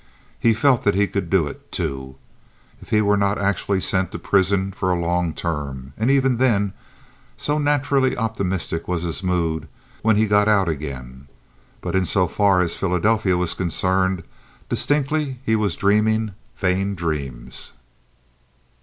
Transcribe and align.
He 0.39 0.55
felt 0.55 0.81
that 0.81 0.95
he 0.95 1.05
could 1.05 1.29
do 1.29 1.45
it, 1.45 1.71
too, 1.71 2.15
if 2.81 2.89
he 2.89 3.01
were 3.03 3.17
not 3.17 3.37
actually 3.37 3.81
sent 3.81 4.11
to 4.11 4.17
prison 4.17 4.71
for 4.71 4.89
a 4.91 4.99
long 4.99 5.31
term; 5.31 5.93
and 5.95 6.09
even 6.09 6.37
then, 6.37 6.73
so 7.37 7.59
naturally 7.59 8.17
optimistic 8.17 8.87
was 8.87 9.03
his 9.03 9.21
mood, 9.21 9.67
when 10.01 10.15
he 10.15 10.25
got 10.25 10.47
out 10.47 10.67
again. 10.67 11.27
But, 11.81 11.95
in 11.95 12.05
so 12.05 12.25
far 12.25 12.61
as 12.61 12.75
Philadelphia 12.75 13.37
was 13.37 13.53
concerned, 13.53 14.23
distinctly 14.69 15.37
he 15.45 15.55
was 15.55 15.75
dreaming 15.75 16.31
vain 16.57 16.95
dreams. 16.95 17.73